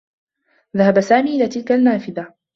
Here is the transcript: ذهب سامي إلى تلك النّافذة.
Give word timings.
ذهب 0.77 0.99
سامي 1.01 1.35
إلى 1.35 1.47
تلك 1.47 1.71
النّافذة. 1.71 2.33